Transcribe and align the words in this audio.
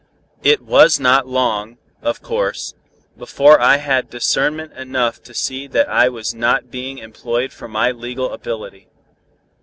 It 0.41 0.63
was 0.63 0.99
not 0.99 1.27
long, 1.27 1.77
of 2.01 2.23
course, 2.23 2.73
before 3.19 3.59
I 3.61 3.77
had 3.77 4.09
discernment 4.09 4.73
enough 4.73 5.21
to 5.21 5.33
see 5.35 5.67
that 5.67 5.89
I 5.89 6.09
was 6.09 6.33
not 6.33 6.71
being 6.71 6.97
employed 6.97 7.53
for 7.53 7.67
my 7.67 7.91
legal 7.91 8.33
ability. 8.33 8.87